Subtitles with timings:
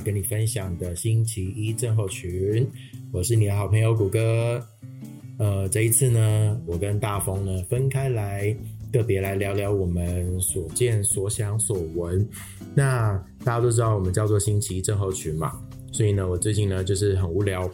[0.00, 2.66] 跟你分享的星期一症候群。
[3.12, 4.64] 我是你的好朋友谷歌。
[5.38, 8.54] 呃，这一次呢，我跟大风呢分开来，
[8.92, 12.28] 个别来聊聊我们所见所想所闻。
[12.74, 13.12] 那
[13.44, 15.52] 大家都知道我们叫做星期一症候群嘛，
[15.92, 17.70] 所以呢，我最近呢就是很无聊，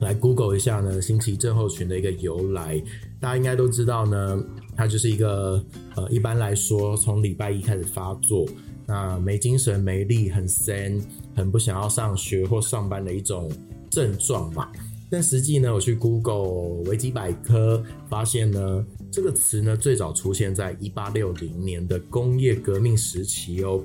[0.00, 2.80] 来 Google 一下呢星期一症候群的一个由来。
[3.20, 4.44] 大家应该都知道呢，
[4.76, 5.64] 它就是一个
[5.96, 8.46] 呃，一般来说从礼拜一开始发作。
[8.86, 11.00] 那没精神、没力、很闲、
[11.34, 13.50] 很不想要上学或上班的一种
[13.90, 14.68] 症状嘛？
[15.10, 23.82] 但实际呢，我去 Google 维基百科发现呢，这个词呢最早出现在一八六零年的工业革命时期哦。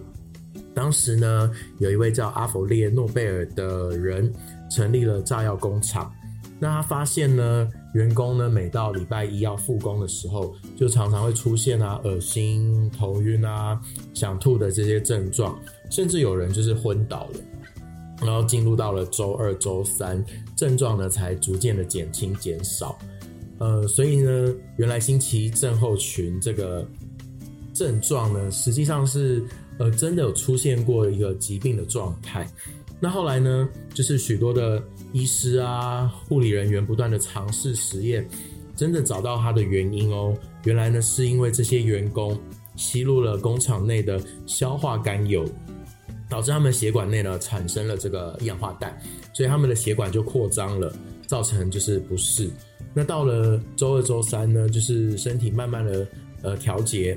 [0.73, 4.33] 当时呢，有一位叫阿弗列诺贝尔的人
[4.71, 6.11] 成立了炸药工厂。
[6.59, 13.79] 那他发现呢，员工呢每到礼拜一要复工的时候，就常常会出现啊恶心、头晕啊、
[14.13, 15.57] 想吐的这些症状，
[15.89, 17.39] 甚至有人就是昏倒了。
[18.19, 20.23] 然后进入到了周二、周三，
[20.55, 22.97] 症状呢才逐渐的减轻减少。
[23.59, 26.83] 呃，所以呢，原来星期一症候群这个
[27.73, 29.43] 症状呢，实际上是
[29.77, 32.47] 呃真的有出现过一个疾病的状态。
[32.99, 34.81] 那后来呢，就是许多的
[35.13, 38.27] 医师啊、护理人员不断的尝试实验，
[38.75, 40.35] 真的找到它的原因哦。
[40.63, 42.35] 原来呢，是因为这些员工
[42.75, 45.45] 吸入了工厂内的硝化甘油，
[46.27, 48.99] 导致他们血管内呢产生了这个一氧化氮，
[49.31, 50.91] 所以他们的血管就扩张了，
[51.27, 52.49] 造成就是不适。
[52.95, 56.07] 那到了周二、周三呢，就是身体慢慢的
[56.41, 57.15] 呃调节，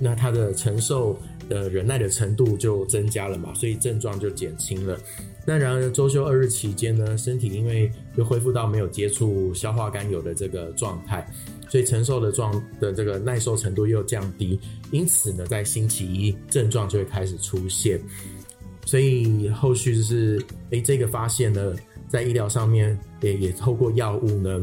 [0.00, 1.18] 那他的承受。
[1.48, 4.98] 的忍耐的程度就增加了嘛，所以症状就减轻了。
[5.46, 11.26] 那然而周休二日期间呢，身体因为又恢复到没有接触消化甘油的这个状态，
[11.68, 14.60] 所以承受的状的这个耐受程度又降低，
[14.90, 17.98] 因此呢，在星期一症状就会开始出现。
[18.84, 21.74] 所以后续就是，诶，这个发现呢，
[22.08, 24.62] 在医疗上面也也透过药物呢。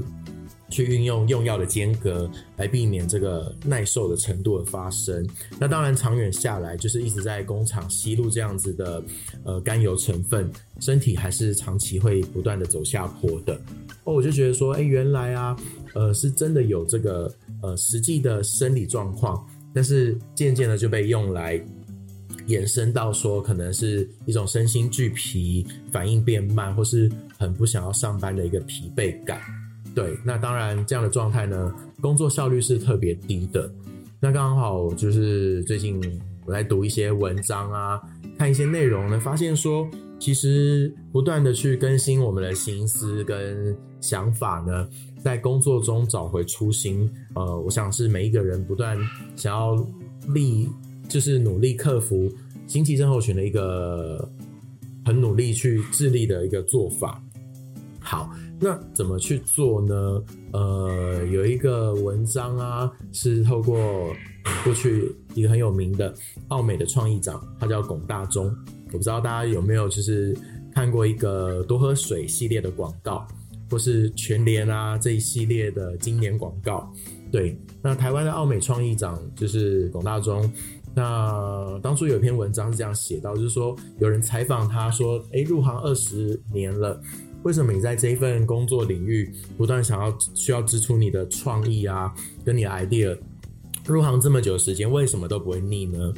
[0.75, 5.25] 去运用用药的间隔来避免这个耐受的程度的发生。
[5.57, 9.01] 那当然，长远下来就是一直在工厂吸入这样子的
[9.45, 13.55] 呃甘油成分，身体还是长期会不断的走下坡的。
[14.03, 15.55] 哦，我就觉得说，哎，原来啊，
[15.93, 21.57] 呃，是真的有这个呃实际的生理状况，但是渐渐的就被用来
[22.47, 29.39] 延伸到说，可能是一种身心俱疲、反应变慢，或是很不想要上班的一个疲惫感。
[29.95, 33.71] 对，那当然这样的状态呢，工作效率是特别低的。
[34.19, 36.01] 那刚好就是最近
[36.45, 38.01] 我在读一些文章啊，
[38.37, 39.87] 看一些内容呢，发现说，
[40.19, 44.87] 其实不断的去更新我们的心思跟想法呢，
[45.23, 47.09] 在工作中找回初心。
[47.33, 48.97] 呃，我想是每一个人不断
[49.37, 49.75] 想要
[50.33, 50.67] 力，
[51.07, 52.29] 就是努力克服
[52.67, 54.29] 心期症候群的一个
[55.05, 57.23] 很努力去致力的一个做法。
[58.05, 58.29] 好。
[58.57, 60.23] 那怎么去做呢？
[60.53, 63.77] 呃，有一个文章啊，是透过
[64.63, 66.13] 过去一个很有名的
[66.47, 68.45] 奥美的创意长，他叫龚大中。
[68.93, 70.33] 我不知道大家有没有就是
[70.73, 73.27] 看过一个多喝水系列的广告，
[73.69, 76.89] 或是全联啊这一系列的经典广告。
[77.33, 80.49] 对，那台湾的奥美创意长就是龚大中。
[80.97, 86.97] 那当初有一篇文章是这样写到，就是说有人采访他说：“诶，入行二十年了。”
[87.45, 92.11] 为什么你在这一份工作领域不断想要需要支出你的创意啊，
[92.43, 93.15] 跟你的 idea，
[93.85, 96.11] 入行这么久的时间，为什么都不会腻呢？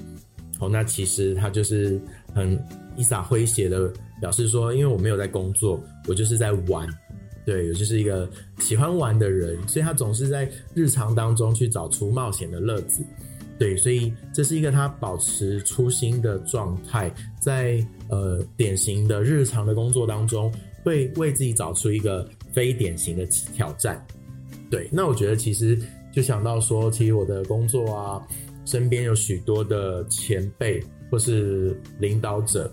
[0.60, 2.00] 哦，那其实他就是
[2.34, 2.58] 很
[2.96, 6.88] 一洒诙谐的表示说，因为我没有在工作，我就是在玩，
[7.46, 8.28] 对我就是一个
[8.60, 13.04] 喜欢玩的人，所以他总是在日常当中去找出冒险的乐子，
[13.60, 20.50] 对，所以这是一个他保持初心的状态，在呃典型的日常的工作当中。
[20.88, 24.02] 会为自己找出一个非典型的挑战，
[24.70, 24.88] 对。
[24.90, 25.78] 那我觉得其实
[26.14, 28.26] 就想到说，其实我的工作啊，
[28.64, 30.82] 身边有许多的前辈
[31.12, 32.72] 或是领导者，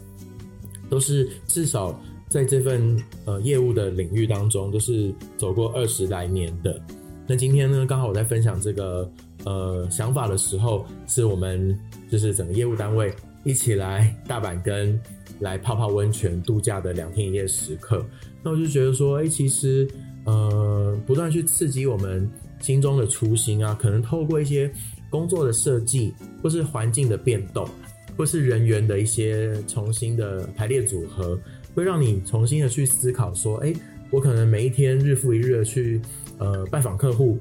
[0.88, 6.80] 都是至少在这份呃业务的领域当中，都是走过二十来年的。
[7.26, 9.10] 那今天呢，刚好我在分享这个
[9.44, 11.76] 呃想法的时候，是我们
[12.08, 13.12] 就是整个业务单位
[13.42, 14.96] 一起来大阪跟。
[15.40, 18.04] 来泡泡温泉度假的两天一夜时刻，
[18.42, 19.86] 那我就觉得说，哎，其实，
[20.24, 22.28] 呃，不断去刺激我们
[22.60, 24.70] 心中的初心啊，可能透过一些
[25.10, 27.68] 工作的设计，或是环境的变动，
[28.16, 31.38] 或是人员的一些重新的排列组合，
[31.74, 33.72] 会让你重新的去思考说，哎，
[34.10, 36.00] 我可能每一天日复一日的去
[36.38, 37.38] 呃拜访客户，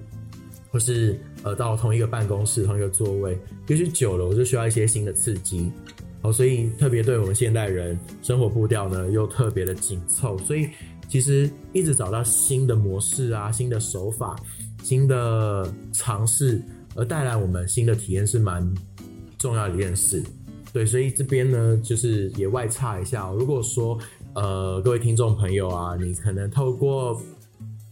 [0.69, 3.37] 或是呃到同一个办公室、同一个座位，
[3.67, 5.71] 也许久了，我就需要一些新的刺激。
[6.23, 10.69] 哦，所以特别对我们现代人生活步调呢又特别的紧凑，所以
[11.09, 14.33] 其实一直找到新的模式啊、新的手法、
[14.81, 16.61] 新的尝试，
[16.95, 18.73] 而带来我们新的体验是蛮
[19.37, 20.23] 重要的一件事。
[20.71, 23.99] 对，所以这边呢就是也外插一下，如果说
[24.33, 27.21] 呃各位听众朋友啊，你可能透过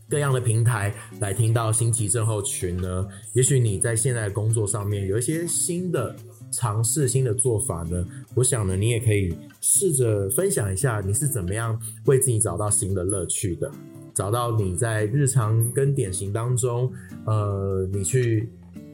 [0.09, 6.15] 各样的平台来听到新奇症候群呢，也许你在现在的工作上面有一些新的。
[6.51, 8.05] 尝试新的做法呢？
[8.35, 13.71] 我想呢，你也可以试着分享一下，你是怎么样为自己找到新的乐趣的，
[14.13, 16.91] 找到你在日常跟典型当中，
[17.25, 18.49] 呃，你去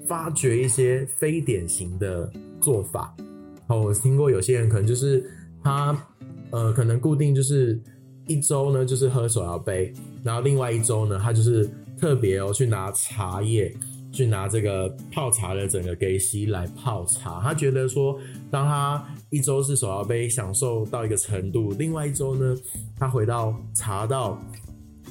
[0.06, 2.31] 发掘一些非典型的
[2.62, 3.15] 做法。
[3.68, 5.30] 哦，我听过有些人可能就是
[5.63, 5.98] 他，
[6.51, 7.77] 呃，可能固定就是
[8.27, 9.92] 一周呢就是喝手摇杯，
[10.24, 11.69] 然后另外一周呢他就是
[12.00, 13.75] 特别哦去拿茶叶。
[14.12, 18.19] 去拿这个泡茶的整个给息来泡茶，他觉得说，
[18.50, 22.56] 当他一周是手摇杯享受到一个程度，另外一周呢，
[22.98, 24.42] 他回到茶道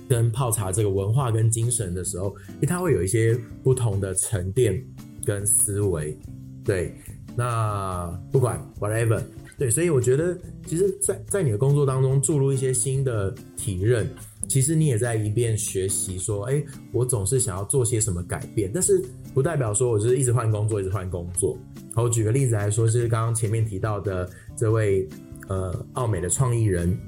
[0.09, 2.35] 跟泡茶这个文化跟精神的时候，
[2.67, 4.83] 他会有一些不同的沉淀
[5.25, 6.17] 跟思维。
[6.65, 6.93] 对，
[7.37, 9.23] 那不管 whatever，
[9.57, 14.09] 对，所以我觉得，其实，在在你的工作当中注入一些新的体认。
[14.49, 16.63] 其实你也在一边学习，说，哎，
[16.93, 19.03] 我总是想要做些什么改变，但是
[19.35, 21.57] 不代表说我就是一直换工作，一直换工作。
[21.95, 25.09] 好，举个例子来说，就是刚刚前面提到的这位
[25.49, 26.99] 呃，奥美的创意人、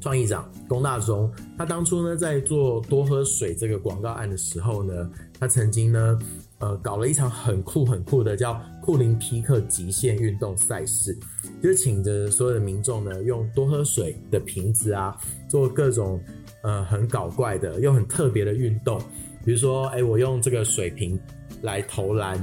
[0.00, 6.18] 创意长龚大中，他当初呢在做多喝水这个广告案的时候呢，他曾经呢。
[6.58, 11.12] 呃，搞了一场很酷很酷的叫库林匹克极限运动赛事，
[11.60, 15.12] 就是请着所有的民众呢，用多喝水的瓶子啊，
[15.48, 16.20] 做各种
[16.62, 18.98] 呃很搞怪的又很特别的运动，
[19.44, 21.18] 比如说，哎，我用这个水瓶
[21.60, 22.42] 来投篮，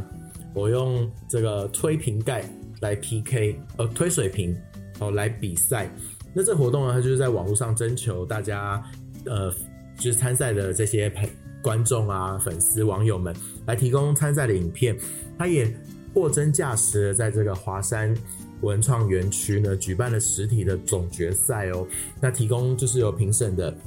[0.54, 2.44] 我用这个推瓶盖
[2.82, 4.56] 来 PK，呃，推水瓶
[5.00, 5.90] 哦来比赛。
[6.34, 8.84] 那这活动呢，它就是在网络上征求大家，
[9.26, 9.52] 呃，
[9.98, 11.28] 就是参赛的这些朋。
[11.62, 13.36] 观众啊，粉丝、网友们
[13.66, 14.98] 来提供参赛的影片，
[15.38, 15.70] 他也
[16.14, 18.16] 货真价实的在这个华山
[18.62, 21.86] 文创园区呢举办了实体的总决赛哦。
[22.22, 23.78] 那提供就是有评审的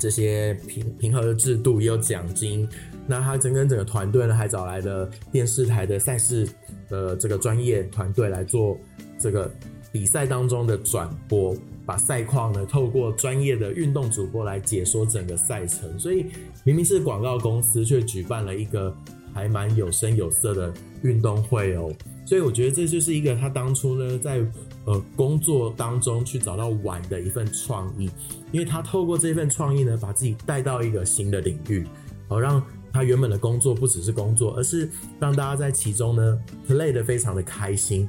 [0.00, 2.68] 这些平平和的制度，也有奖金。
[3.06, 6.48] 那他整个整个团队呢，还找来了电视台的赛事
[6.88, 8.76] 的这个专业团队来做
[9.18, 9.50] 这个
[9.92, 11.54] 比赛当中的转播。
[11.86, 16.26] 把赛况呢，透过专业的运动主播来解说整个赛程，所以
[16.62, 18.94] 明明是广告公司，却举办了一个
[19.34, 20.72] 还蛮有声有色的
[21.02, 21.92] 运动会哦。
[22.30, 24.40] 所以我觉得这就是一个他当初呢，在
[24.84, 28.08] 呃工作当中去找到玩的一份创意，
[28.52, 31.84] 因为他透过这份创意呢，把自己带到一个新的领域，
[32.28, 32.62] 好让
[32.92, 34.88] 他原本的工作不只是工作，而是
[35.18, 36.38] 让大家在其中呢
[36.68, 38.08] play 的非常的开心。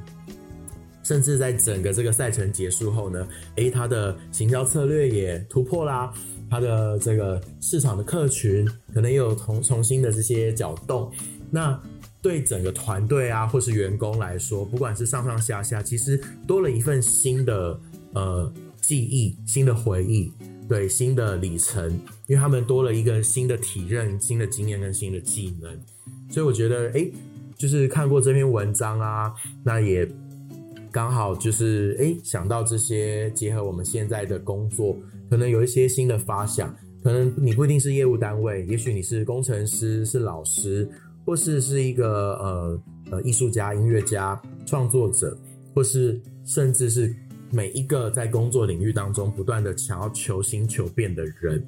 [1.02, 3.26] 甚至在整个这个赛程结束后呢，
[3.56, 6.14] 诶，他的行销策略也突破啦，
[6.52, 11.10] 他的这个市场的客群可能也有重重新的这些搅动。
[11.50, 11.80] 那
[12.20, 17.80] 对整个团队啊，或是员工来说，不管是上上下下，其实多了一份新的
[18.12, 18.52] 呃
[18.82, 20.30] 记忆、新的回忆，
[20.68, 21.90] 对新的里程，
[22.26, 25.74] 因为他们多了一个新的体认、新的经验跟新的技能。
[26.28, 27.10] 所以我觉得，诶，
[27.56, 29.32] 就是看过这篇文章啊，
[29.64, 30.06] 那也。
[30.92, 34.94] 刚好就是哎，想到这些，结合我们现在的工作，
[35.30, 36.72] 可能有一些新的发想。
[37.02, 40.88] 可能你不一定是业务单位，也许你是工程师、是老师，
[41.24, 45.36] 或是是一个呃呃艺术家、音乐家、创作者，
[45.74, 47.12] 或是甚至是
[47.50, 51.64] 每一个在工作领域当中不断的想要求新求变的人。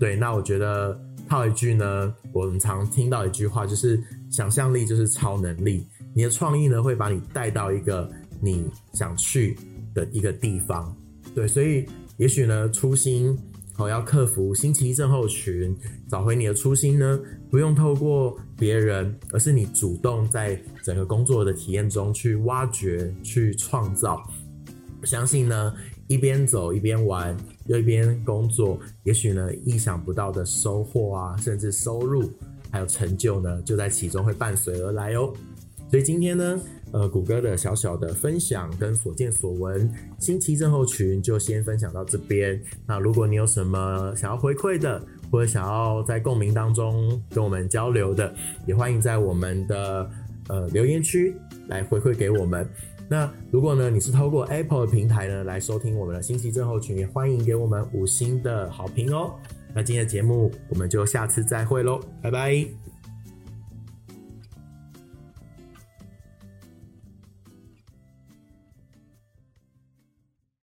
[0.00, 0.98] 对，那我觉得
[1.28, 5.86] 套一句呢，我们常听到一句话，就是想象力就是超能力。
[6.14, 8.10] 你的创意呢，会把你带到一个。
[8.44, 9.56] 你想去
[9.94, 10.92] 的一个地方，
[11.32, 13.38] 对，所以也许呢，初心
[13.72, 15.72] 好要克服星期一症候群，
[16.08, 24.20] 找回你的初心呢，不用透过别人，而是你主动在整个工作的体验中去挖掘、去创造。
[25.04, 25.72] 相信呢，
[26.08, 32.28] 一边走一边玩，又一边工作，也许呢，意想不到的收获啊，甚至收入
[32.72, 35.32] 还有成就呢，就在其中会伴随而来哦。
[35.88, 36.60] 所以今天呢。
[36.92, 42.60] 呃，谷歌的小小的分享跟所见所闻，新奇症候群就先分享到这边。
[42.86, 48.32] 那如果你有什么想要回馈的，或者想要在共鸣当中跟我们交流的，
[48.66, 50.10] 也欢迎在我们的
[50.48, 51.34] 呃留言区
[51.66, 52.68] 来回馈给我们。
[53.08, 59.34] 那如果呢你是透过 Apple 平台呢来收听我们的新奇症候群，也欢迎给我们五星的好评哦。
[59.74, 62.81] 那今天的节目我们就下次再会喽，拜拜。